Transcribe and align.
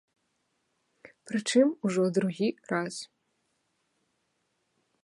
Прычым 1.31 1.67
ужо 1.89 2.03
другі 2.17 2.49
раз. 2.73 2.95